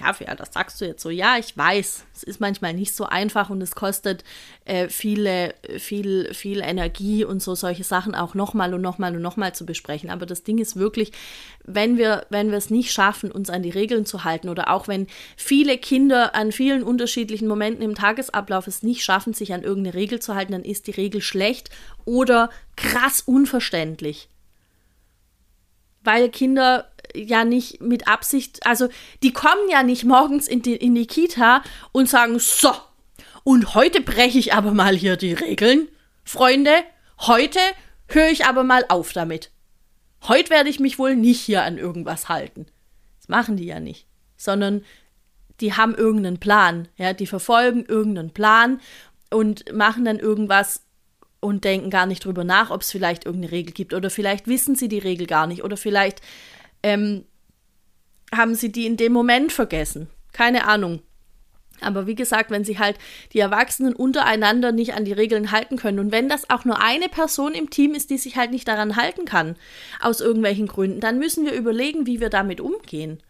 [0.00, 1.10] Ja, ja, das sagst du jetzt so.
[1.10, 4.24] Ja, ich weiß, es ist manchmal nicht so einfach und es kostet
[4.64, 9.54] äh, viele, viel, viel Energie und so solche Sachen auch nochmal und nochmal und nochmal
[9.54, 10.08] zu besprechen.
[10.08, 11.12] Aber das Ding ist wirklich,
[11.64, 14.88] wenn wir, wenn wir es nicht schaffen, uns an die Regeln zu halten oder auch
[14.88, 15.06] wenn
[15.36, 20.20] viele Kinder an vielen unterschiedlichen Momenten im Tagesablauf es nicht schaffen, sich an irgendeine Regel
[20.20, 21.68] zu halten, dann ist die Regel schlecht
[22.06, 24.29] oder krass unverständlich
[26.02, 28.88] weil Kinder ja nicht mit Absicht, also
[29.22, 32.72] die kommen ja nicht morgens in die, in die Kita und sagen, so,
[33.44, 35.88] und heute breche ich aber mal hier die Regeln.
[36.24, 36.72] Freunde,
[37.20, 37.58] heute
[38.06, 39.50] höre ich aber mal auf damit.
[40.28, 42.66] Heute werde ich mich wohl nicht hier an irgendwas halten.
[43.18, 44.84] Das machen die ja nicht, sondern
[45.60, 48.80] die haben irgendeinen Plan, ja, die verfolgen irgendeinen Plan
[49.30, 50.82] und machen dann irgendwas
[51.40, 54.74] und denken gar nicht drüber nach, ob es vielleicht irgendeine Regel gibt oder vielleicht wissen
[54.74, 56.20] sie die Regel gar nicht oder vielleicht
[56.82, 57.24] ähm,
[58.34, 60.08] haben sie die in dem Moment vergessen.
[60.32, 61.02] Keine Ahnung.
[61.80, 62.98] Aber wie gesagt, wenn sie halt
[63.32, 67.08] die Erwachsenen untereinander nicht an die Regeln halten können und wenn das auch nur eine
[67.08, 69.56] Person im Team ist, die sich halt nicht daran halten kann,
[70.00, 73.22] aus irgendwelchen Gründen, dann müssen wir überlegen, wie wir damit umgehen.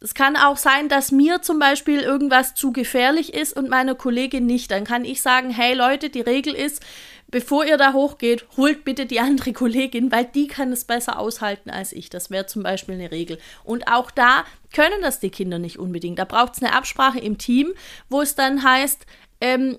[0.00, 4.44] Es kann auch sein, dass mir zum Beispiel irgendwas zu gefährlich ist und meiner Kollegin
[4.44, 4.70] nicht.
[4.70, 6.82] Dann kann ich sagen, hey Leute, die Regel ist,
[7.28, 11.70] bevor ihr da hochgeht, holt bitte die andere Kollegin, weil die kann es besser aushalten
[11.70, 12.10] als ich.
[12.10, 13.38] Das wäre zum Beispiel eine Regel.
[13.64, 16.18] Und auch da können das die Kinder nicht unbedingt.
[16.18, 17.72] Da braucht es eine Absprache im Team,
[18.10, 19.06] wo es dann heißt,
[19.40, 19.78] ähm,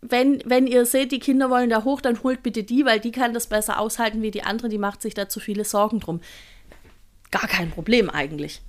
[0.00, 3.12] wenn, wenn ihr seht, die Kinder wollen da hoch, dann holt bitte die, weil die
[3.12, 6.20] kann das besser aushalten wie die andere, die macht sich da zu viele Sorgen drum.
[7.30, 8.60] Gar kein Problem eigentlich.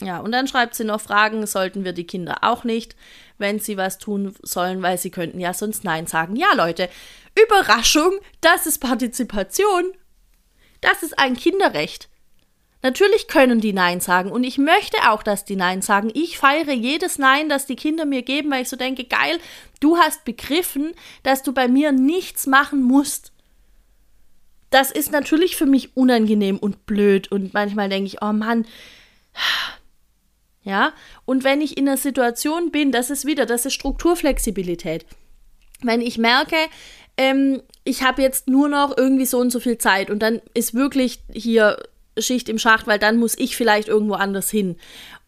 [0.00, 2.94] Ja, und dann schreibt sie noch Fragen, sollten wir die Kinder auch nicht,
[3.36, 6.36] wenn sie was tun sollen, weil sie könnten ja sonst Nein sagen.
[6.36, 6.88] Ja, Leute,
[7.34, 9.92] Überraschung, das ist Partizipation.
[10.80, 12.08] Das ist ein Kinderrecht.
[12.82, 16.12] Natürlich können die Nein sagen und ich möchte auch, dass die Nein sagen.
[16.14, 19.40] Ich feiere jedes Nein, das die Kinder mir geben, weil ich so denke, geil,
[19.80, 23.32] du hast begriffen, dass du bei mir nichts machen musst.
[24.70, 28.64] Das ist natürlich für mich unangenehm und blöd und manchmal denke ich, oh Mann,
[30.68, 30.92] ja,
[31.24, 35.06] und wenn ich in einer Situation bin, das ist wieder, das ist Strukturflexibilität.
[35.80, 36.56] Wenn ich merke,
[37.16, 40.74] ähm, ich habe jetzt nur noch irgendwie so und so viel Zeit und dann ist
[40.74, 41.78] wirklich hier
[42.18, 44.76] Schicht im Schacht, weil dann muss ich vielleicht irgendwo anders hin.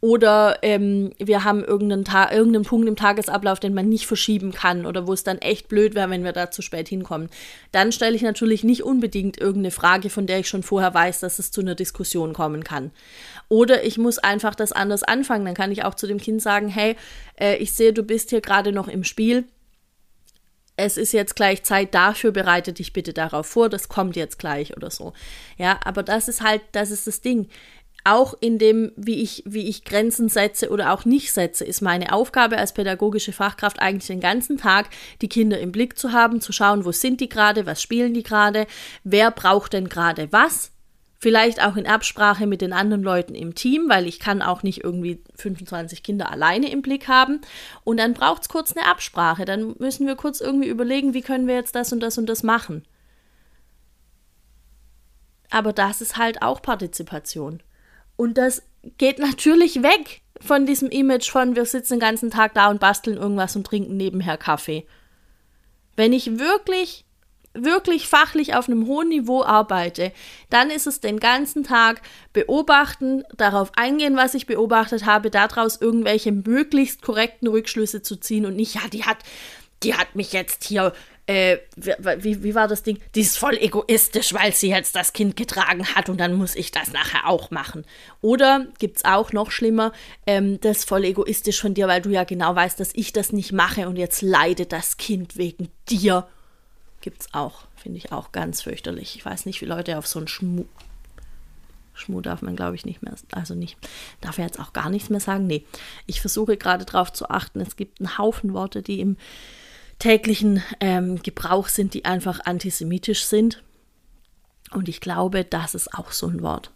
[0.03, 4.85] Oder ähm, wir haben irgendeinen, Ta irgendeinen Punkt im Tagesablauf, den man nicht verschieben kann
[4.85, 7.31] oder wo es dann echt blöd wäre, wenn wir da zu spät hinkommen.
[7.73, 11.39] Dann stelle ich natürlich nicht unbedingt irgendeine Frage, von der ich schon vorher weiß, dass
[11.39, 12.93] es zu einer Diskussion kommen kann.
[13.51, 15.45] Oder ich muss einfach das anders anfangen.
[15.45, 16.97] Dann kann ich auch zu dem Kind sagen, hey,
[17.39, 19.45] äh, ich sehe, du bist hier gerade noch im Spiel
[20.85, 24.77] es ist jetzt gleich Zeit dafür, bereite dich bitte darauf vor, das kommt jetzt gleich
[24.77, 25.13] oder so.
[25.59, 27.49] Ja, aber das ist halt, das ist das Ding.
[28.03, 32.15] Auch in dem, wie ich, wie ich Grenzen setze oder auch nicht setze, ist meine
[32.15, 34.89] Aufgabe als pädagogische Fachkraft eigentlich den ganzen Tag,
[35.21, 38.23] die Kinder im Blick zu haben, zu schauen, wo sind die gerade, was spielen die
[38.23, 38.67] gerade,
[39.05, 40.73] wer braucht denn gerade was,
[41.23, 44.83] Vielleicht auch in Absprache mit den anderen Leuten im Team, weil ich kann auch nicht
[44.83, 47.43] irgendwie 25 Kinder alleine im Blick haben.
[47.85, 49.45] Und dann braucht es kurz eine Absprache.
[49.45, 52.43] Dann müssen wir kurz irgendwie überlegen, wie können wir jetzt das und das und das
[52.43, 52.87] machen.
[55.51, 57.63] Aber das ist halt auch Partizipation.
[58.17, 58.63] Und das
[58.97, 63.19] geht natürlich weg von diesem Image von wir sitzen den ganzen Tag da und basteln
[63.19, 64.87] irgendwas und trinken nebenher Kaffee.
[65.97, 67.05] Wenn ich wirklich
[67.55, 70.13] wirklich fachlich auf einem hohen Niveau arbeite,
[70.51, 72.01] dann ist es den ganzen Tag
[72.33, 78.57] beobachten, darauf eingehen, was ich beobachtet habe, daraus irgendwelche möglichst korrekten Rückschlüsse zu ziehen und
[78.57, 79.19] nicht, ja, die hat,
[79.83, 80.93] die hat mich jetzt hier,
[81.27, 82.99] äh, wie, wie war das Ding?
[83.15, 86.71] Die ist voll egoistisch, weil sie jetzt das Kind getragen hat und dann muss ich
[86.71, 87.85] das nachher auch machen.
[88.21, 89.93] Oder gibt es auch noch schlimmer,
[90.27, 93.33] ähm, das ist voll egoistisch von dir, weil du ja genau weißt, dass ich das
[93.33, 96.29] nicht mache und jetzt leidet das Kind wegen dir
[97.01, 99.17] Gibt es auch, finde ich auch ganz fürchterlich.
[99.17, 100.65] Ich weiß nicht, wie Leute auf so einen Schmu.
[101.95, 103.15] Schmu darf man, glaube ich, nicht mehr.
[103.33, 103.77] Also nicht.
[104.21, 105.47] Darf er jetzt auch gar nichts mehr sagen?
[105.47, 105.65] Nee.
[106.07, 107.61] Ich versuche gerade darauf zu achten.
[107.61, 109.17] Es gibt einen Haufen Worte, die im
[109.99, 113.63] täglichen ähm, Gebrauch sind, die einfach antisemitisch sind.
[114.73, 116.71] Und ich glaube, das ist auch so ein Wort.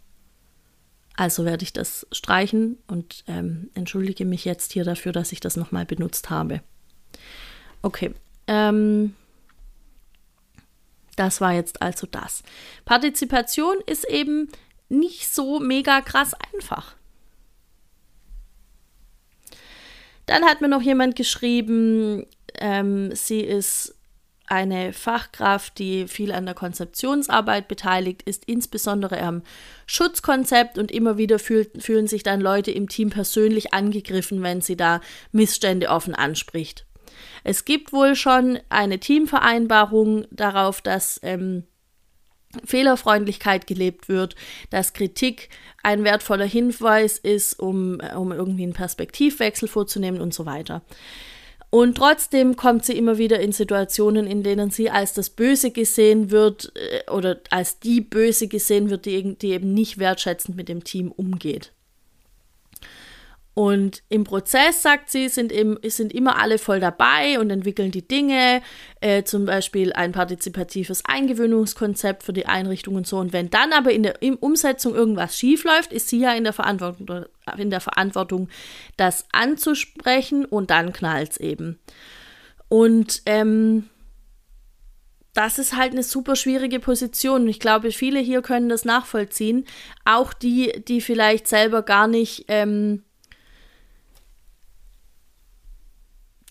[1.17, 5.55] Also werde ich das streichen und ähm, entschuldige mich jetzt hier dafür, dass ich das
[5.55, 6.61] nochmal benutzt habe.
[7.81, 8.13] Okay.
[8.47, 9.15] Ähm,
[11.15, 12.43] das war jetzt also das.
[12.85, 14.49] Partizipation ist eben
[14.89, 16.95] nicht so mega krass einfach.
[20.25, 22.25] Dann hat mir noch jemand geschrieben,
[22.55, 23.95] ähm, sie ist
[24.47, 29.41] eine Fachkraft, die viel an der Konzeptionsarbeit beteiligt ist, insbesondere am
[29.87, 34.77] Schutzkonzept und immer wieder fühl, fühlen sich dann Leute im Team persönlich angegriffen, wenn sie
[34.77, 35.01] da
[35.31, 36.85] Missstände offen anspricht.
[37.43, 41.63] Es gibt wohl schon eine Teamvereinbarung darauf, dass ähm,
[42.63, 44.35] Fehlerfreundlichkeit gelebt wird,
[44.69, 45.49] dass Kritik
[45.83, 50.81] ein wertvoller Hinweis ist, um, um irgendwie einen Perspektivwechsel vorzunehmen und so weiter.
[51.69, 56.31] Und trotzdem kommt sie immer wieder in Situationen, in denen sie als das Böse gesehen
[56.31, 60.85] wird äh, oder als die Böse gesehen wird, die, die eben nicht wertschätzend mit dem
[60.85, 61.73] Team umgeht.
[63.55, 68.05] Und im Prozess, sagt sie, sind, eben, sind immer alle voll dabei und entwickeln die
[68.05, 68.61] Dinge,
[68.99, 73.17] äh, zum Beispiel ein partizipatives Eingewöhnungskonzept für die Einrichtung und so.
[73.17, 76.51] Und wenn dann aber in der in Umsetzung irgendwas schiefläuft, ist sie ja in der
[76.51, 78.49] Verantwortung, in der Verantwortung
[78.97, 81.79] das anzusprechen und dann knallt es eben.
[82.67, 83.89] Und ähm,
[85.33, 87.47] das ist halt eine super schwierige Position.
[87.47, 89.65] Ich glaube, viele hier können das nachvollziehen.
[90.03, 92.45] Auch die, die vielleicht selber gar nicht.
[92.49, 93.03] Ähm,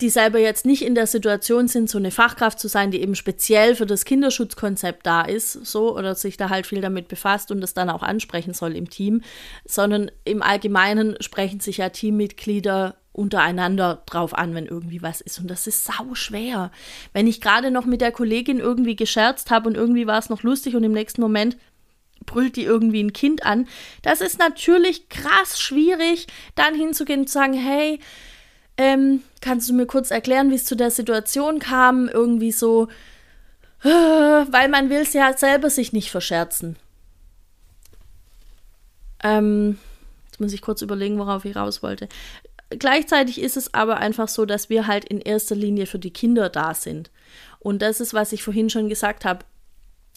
[0.01, 3.15] die selber jetzt nicht in der Situation sind, so eine Fachkraft zu sein, die eben
[3.15, 7.61] speziell für das Kinderschutzkonzept da ist, so oder sich da halt viel damit befasst und
[7.61, 9.21] das dann auch ansprechen soll im Team,
[9.63, 15.39] sondern im Allgemeinen sprechen sich ja Teammitglieder untereinander drauf an, wenn irgendwie was ist.
[15.39, 16.71] Und das ist sau schwer.
[17.13, 20.43] Wenn ich gerade noch mit der Kollegin irgendwie gescherzt habe und irgendwie war es noch
[20.43, 21.55] lustig und im nächsten Moment
[22.25, 23.67] brüllt die irgendwie ein Kind an.
[24.01, 27.99] Das ist natürlich krass schwierig, dann hinzugehen und zu sagen, hey,
[28.77, 32.07] ähm, kannst du mir kurz erklären, wie es zu der Situation kam?
[32.07, 32.87] Irgendwie so,
[33.83, 36.75] äh, weil man will es ja selber sich nicht verscherzen.
[39.23, 39.77] Ähm,
[40.27, 42.09] jetzt muss ich kurz überlegen, worauf ich raus wollte.
[42.69, 46.49] Gleichzeitig ist es aber einfach so, dass wir halt in erster Linie für die Kinder
[46.49, 47.11] da sind.
[47.59, 49.45] Und das ist, was ich vorhin schon gesagt habe.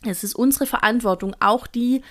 [0.05, 2.03] Es ist unsere Verantwortung, auch die,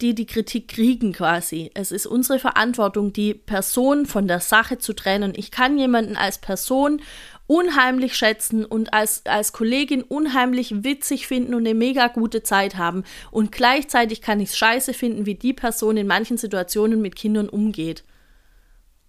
[0.00, 1.70] die die Kritik kriegen quasi.
[1.74, 5.32] Es ist unsere Verantwortung, die Person von der Sache zu trennen.
[5.36, 7.00] Ich kann jemanden als Person
[7.46, 13.04] unheimlich schätzen und als, als Kollegin unheimlich witzig finden und eine mega gute Zeit haben.
[13.30, 17.48] Und gleichzeitig kann ich es scheiße finden, wie die Person in manchen Situationen mit Kindern
[17.48, 18.04] umgeht.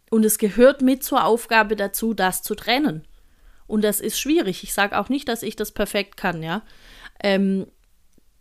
[0.09, 3.05] Und es gehört mit zur Aufgabe dazu, das zu trennen.
[3.67, 4.63] Und das ist schwierig.
[4.63, 6.61] Ich sage auch nicht, dass ich das perfekt kann, ja.
[7.23, 7.67] Ähm,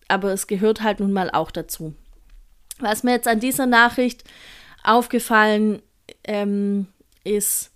[0.09, 1.95] aber es gehört halt nun mal auch dazu.
[2.79, 4.25] Was mir jetzt an dieser Nachricht
[4.83, 5.83] aufgefallen
[6.25, 6.87] ähm,
[7.23, 7.71] ist,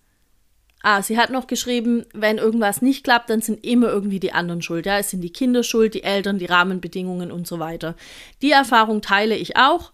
[0.83, 4.63] ah, sie hat noch geschrieben, wenn irgendwas nicht klappt, dann sind immer irgendwie die anderen
[4.63, 4.87] schuld.
[4.87, 7.95] Ja, es sind die Kinder schuld, die Eltern, die Rahmenbedingungen und so weiter.
[8.43, 9.93] Die Erfahrung teile ich auch.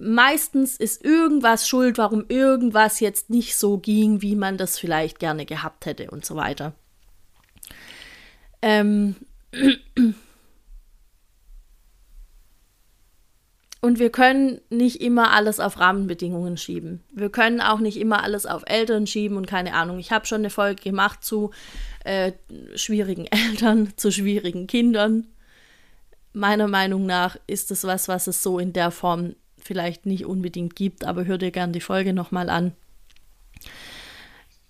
[0.00, 5.44] Meistens ist irgendwas schuld, warum irgendwas jetzt nicht so ging, wie man das vielleicht gerne
[5.44, 6.72] gehabt hätte und so weiter.
[8.62, 9.16] Ähm,
[13.80, 17.04] Und wir können nicht immer alles auf Rahmenbedingungen schieben.
[17.12, 20.00] Wir können auch nicht immer alles auf Eltern schieben und keine Ahnung.
[20.00, 21.52] Ich habe schon eine Folge gemacht zu
[22.04, 22.32] äh,
[22.74, 25.28] schwierigen Eltern, zu schwierigen Kindern.
[26.32, 30.74] Meiner Meinung nach ist es was, was es so in der Form vielleicht nicht unbedingt
[30.74, 32.72] gibt, aber hör dir gerne die Folge nochmal an.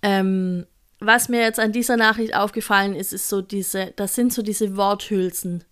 [0.02, 0.66] Ähm,
[1.00, 4.76] was mir jetzt an dieser Nachricht aufgefallen ist, ist so diese, das sind so diese
[4.76, 5.64] Worthülsen,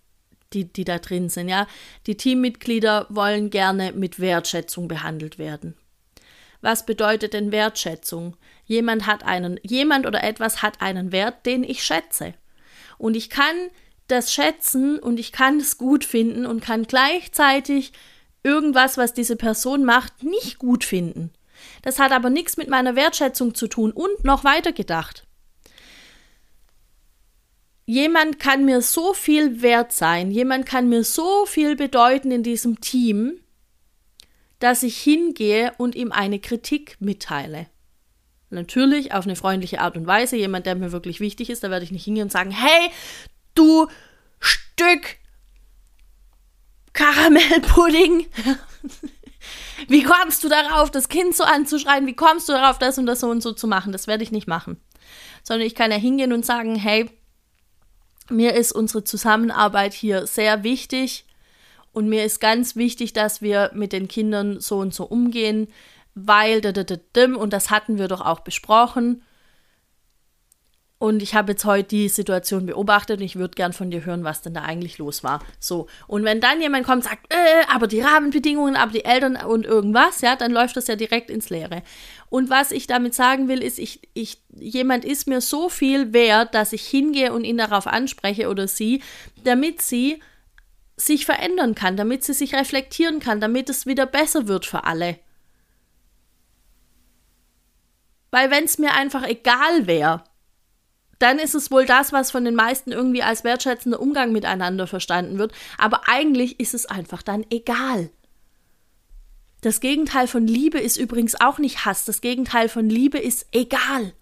[0.52, 1.48] die, die da drin sind.
[1.48, 1.66] Ja?
[2.06, 5.74] Die Teammitglieder wollen gerne mit Wertschätzung behandelt werden.
[6.60, 8.36] Was bedeutet denn Wertschätzung?
[8.64, 12.34] Jemand hat einen, jemand oder etwas hat einen Wert, den ich schätze.
[12.98, 13.54] Und ich kann
[14.08, 17.92] das schätzen und ich kann es gut finden und kann gleichzeitig
[18.42, 21.32] irgendwas, was diese Person macht, nicht gut finden.
[21.82, 25.25] Das hat aber nichts mit meiner Wertschätzung zu tun und noch weiter gedacht
[27.86, 32.80] jemand kann mir so viel wert sein, jemand kann mir so viel bedeuten in diesem
[32.80, 33.40] Team,
[34.58, 37.68] dass ich hingehe und ihm eine Kritik mitteile.
[38.50, 41.84] Natürlich auf eine freundliche Art und Weise, jemand, der mir wirklich wichtig ist, da werde
[41.84, 42.90] ich nicht hingehen und sagen, hey,
[43.54, 43.86] du
[44.38, 45.16] Stück
[46.92, 48.26] Karamellpudding.
[49.88, 52.06] Wie kommst du darauf, das Kind so anzuschreien?
[52.06, 53.92] Wie kommst du darauf, das und das so und so zu machen?
[53.92, 54.80] Das werde ich nicht machen.
[55.42, 57.10] Sondern ich kann ja hingehen und sagen, hey,
[58.30, 61.24] mir ist unsere Zusammenarbeit hier sehr wichtig
[61.92, 65.68] und mir ist ganz wichtig, dass wir mit den Kindern so und so umgehen,
[66.14, 66.60] weil
[67.36, 69.22] und das hatten wir doch auch besprochen.
[70.98, 74.24] Und ich habe jetzt heute die Situation beobachtet und ich würde gern von dir hören,
[74.24, 75.40] was denn da eigentlich los war.
[75.60, 75.88] So.
[76.06, 79.66] Und wenn dann jemand kommt und sagt, äh, aber die Rahmenbedingungen, aber die Eltern und
[79.66, 81.82] irgendwas, ja, dann läuft das ja direkt ins Leere.
[82.30, 86.54] Und was ich damit sagen will, ist, ich, ich, jemand ist mir so viel wert,
[86.54, 89.02] dass ich hingehe und ihn darauf anspreche oder sie,
[89.44, 90.22] damit sie
[90.96, 95.18] sich verändern kann, damit sie sich reflektieren kann, damit es wieder besser wird für alle.
[98.30, 100.24] Weil wenn es mir einfach egal wäre,
[101.18, 105.38] dann ist es wohl das, was von den meisten irgendwie als wertschätzender Umgang miteinander verstanden
[105.38, 105.52] wird.
[105.78, 108.10] Aber eigentlich ist es einfach dann egal.
[109.62, 112.04] Das Gegenteil von Liebe ist übrigens auch nicht Hass.
[112.04, 114.12] Das Gegenteil von Liebe ist egal.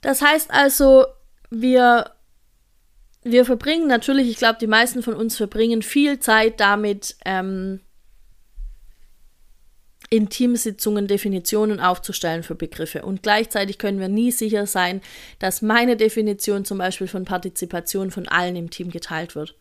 [0.00, 1.06] Das heißt also,
[1.50, 2.12] wir,
[3.24, 7.80] wir verbringen natürlich, ich glaube, die meisten von uns verbringen viel Zeit damit, ähm,
[10.10, 13.02] in Teamsitzungen Definitionen aufzustellen für Begriffe.
[13.02, 15.00] Und gleichzeitig können wir nie sicher sein,
[15.38, 19.54] dass meine Definition zum Beispiel von Partizipation von allen im Team geteilt wird.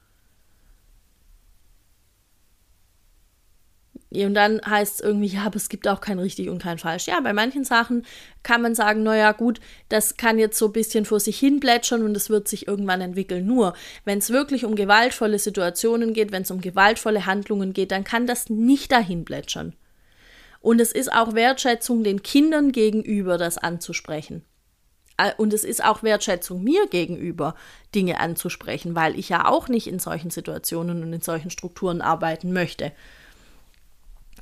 [4.09, 7.07] Und dann heißt es irgendwie, ja, aber es gibt auch kein richtig und kein falsch.
[7.07, 8.05] Ja, bei manchen Sachen
[8.41, 9.59] kann man sagen, naja, gut,
[9.89, 13.01] das kann jetzt so ein bisschen vor sich hin plätschern und es wird sich irgendwann
[13.01, 13.45] entwickeln.
[13.45, 13.73] Nur,
[14.05, 18.27] wenn es wirklich um gewaltvolle Situationen geht, wenn es um gewaltvolle Handlungen geht, dann kann
[18.27, 19.73] das nicht dahin plätschern.
[20.59, 24.43] Und es ist auch Wertschätzung den Kindern gegenüber, das anzusprechen.
[25.37, 27.55] Und es ist auch Wertschätzung mir gegenüber,
[27.95, 32.53] Dinge anzusprechen, weil ich ja auch nicht in solchen Situationen und in solchen Strukturen arbeiten
[32.53, 32.91] möchte.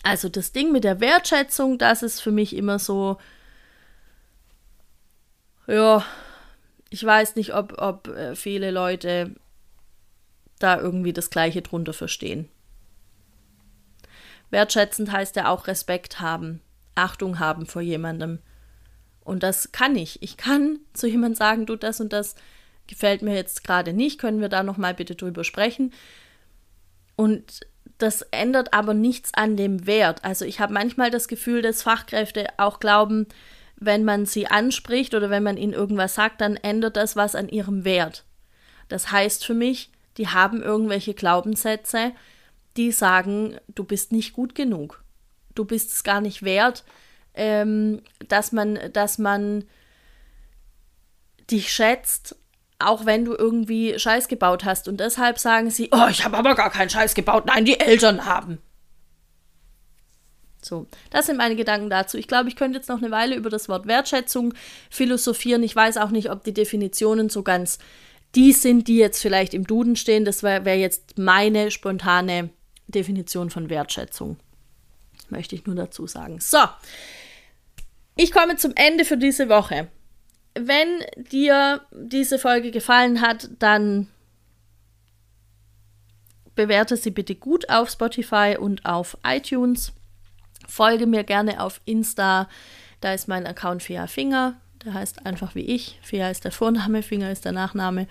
[0.03, 3.17] Also das Ding mit der Wertschätzung, das ist für mich immer so,
[5.67, 6.03] ja,
[6.89, 9.33] ich weiß nicht, ob, ob äh, viele Leute
[10.59, 12.49] da irgendwie das Gleiche drunter verstehen.
[14.49, 16.61] Wertschätzend heißt ja auch Respekt haben,
[16.95, 18.39] Achtung haben vor jemandem.
[19.23, 20.21] Und das kann ich.
[20.21, 22.35] Ich kann zu jemandem sagen, du, das und das
[22.87, 25.91] gefällt mir jetzt gerade nicht, können wir da nochmal bitte drüber sprechen.
[27.15, 27.61] Und
[27.97, 30.23] das ändert aber nichts an dem Wert.
[30.23, 33.27] Also ich habe manchmal das Gefühl, dass Fachkräfte auch glauben,
[33.77, 37.49] wenn man sie anspricht oder wenn man ihnen irgendwas sagt, dann ändert das was an
[37.49, 38.23] ihrem Wert.
[38.87, 42.11] Das heißt für mich, die haben irgendwelche Glaubenssätze,
[42.77, 45.03] die sagen, du bist nicht gut genug.
[45.53, 46.83] Du bist es gar nicht wert,
[47.33, 49.65] ähm, dass man, dass man
[51.49, 52.35] dich schätzt,
[52.79, 54.87] auch wenn du irgendwie Scheiß gebaut hast.
[54.87, 57.45] Und deshalb sagen sie, oh, ich habe aber gar keinen Scheiß gebaut.
[57.45, 58.59] Nein, die Eltern haben.
[60.61, 62.17] So, das sind meine Gedanken dazu.
[62.17, 64.53] Ich glaube, ich könnte jetzt noch eine Weile über das Wort Wertschätzung
[64.89, 65.61] philosophieren.
[65.61, 67.77] Ich weiß auch nicht, ob die Definitionen so ganz
[68.33, 70.25] die sind, die jetzt vielleicht im Duden stehen.
[70.25, 72.49] Das wäre wär jetzt meine spontane
[72.87, 74.37] Definition von Wertschätzung.
[75.29, 76.39] Möchte ich nur dazu sagen.
[76.39, 76.59] So,
[78.15, 79.87] ich komme zum Ende für diese Woche.
[80.53, 84.07] Wenn dir diese Folge gefallen hat, dann
[86.55, 89.91] bewerte sie bitte gut auf Spotify und auf iTunes.
[90.67, 92.47] Folge mir gerne auf Insta.
[93.01, 94.55] Da ist mein Account Fia Finger.
[94.83, 95.99] Der heißt einfach wie ich.
[96.01, 98.07] Fia ist der Vorname, Finger ist der Nachname.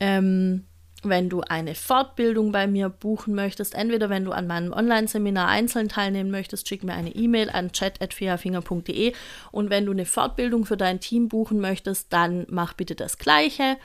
[0.00, 0.66] Ähm,
[1.02, 5.88] wenn du eine Fortbildung bei mir buchen möchtest, entweder wenn du an meinem Online-Seminar einzeln
[5.88, 9.12] teilnehmen möchtest, schick mir eine E-Mail an chat.fiafinger.de
[9.50, 13.76] und wenn du eine Fortbildung für dein Team buchen möchtest, dann mach bitte das Gleiche.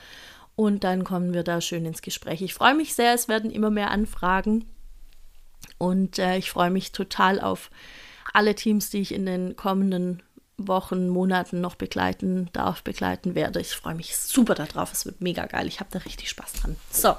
[0.56, 2.42] Und dann kommen wir da schön ins Gespräch.
[2.42, 4.66] Ich freue mich sehr, es werden immer mehr Anfragen.
[5.78, 7.70] Und äh, ich freue mich total auf
[8.34, 10.24] alle Teams, die ich in den kommenden
[10.58, 13.60] Wochen, Monaten noch begleiten darf, begleiten werde.
[13.60, 14.92] Ich freue mich super darauf.
[14.92, 15.68] Es wird mega geil.
[15.68, 16.76] Ich habe da richtig Spaß dran.
[16.92, 17.16] So.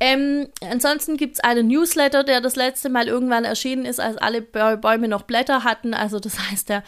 [0.00, 4.42] Ähm, ansonsten gibt es einen Newsletter, der das letzte Mal irgendwann erschienen ist, als alle
[4.42, 5.94] Bäume noch Blätter hatten.
[5.94, 6.84] Also das heißt, der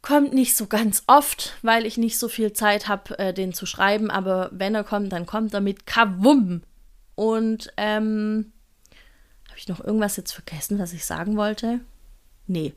[0.00, 3.66] kommt nicht so ganz oft, weil ich nicht so viel Zeit habe, äh, den zu
[3.66, 4.10] schreiben.
[4.10, 6.62] Aber wenn er kommt, dann kommt er mit Kavum.
[7.14, 8.52] Und ähm,
[9.48, 11.80] habe ich noch irgendwas jetzt vergessen, was ich sagen wollte?
[12.46, 12.74] Nee.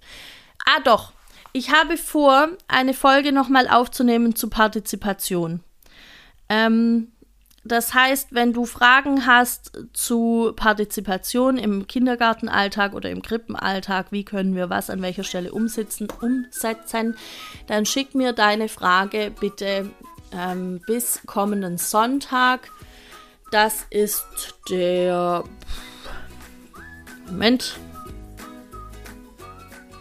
[0.65, 1.13] Ah, doch.
[1.53, 5.61] Ich habe vor, eine Folge nochmal aufzunehmen zu Partizipation.
[6.49, 7.11] Ähm,
[7.63, 14.55] das heißt, wenn du Fragen hast zu Partizipation im Kindergartenalltag oder im Krippenalltag, wie können
[14.55, 17.15] wir was an welcher Stelle umsetzen, umsetzen
[17.67, 19.91] dann schick mir deine Frage bitte
[20.33, 22.71] ähm, bis kommenden Sonntag.
[23.51, 25.43] Das ist der
[27.27, 27.75] Moment,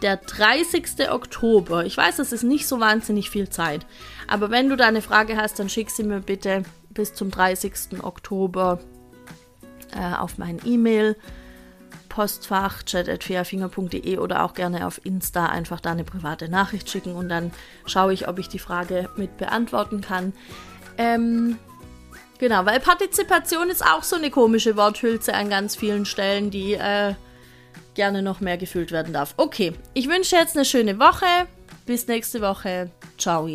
[0.01, 1.11] der 30.
[1.11, 1.85] Oktober.
[1.85, 3.85] Ich weiß, das ist nicht so wahnsinnig viel Zeit.
[4.27, 8.03] Aber wenn du da eine Frage hast, dann schick sie mir bitte bis zum 30.
[8.03, 8.79] Oktober
[9.95, 11.15] äh, auf mein E-Mail.
[12.11, 17.51] Postfach chat.fairfinger.de oder auch gerne auf Insta einfach da eine private Nachricht schicken und dann
[17.85, 20.33] schaue ich, ob ich die Frage mit beantworten kann.
[20.97, 21.57] Ähm,
[22.37, 27.13] genau, weil Partizipation ist auch so eine komische Worthülse an ganz vielen Stellen, die äh,
[27.93, 29.33] gerne noch mehr gefüllt werden darf.
[29.37, 31.47] Okay, ich wünsche jetzt eine schöne Woche.
[31.85, 32.89] Bis nächste Woche.
[33.17, 33.47] Ciao.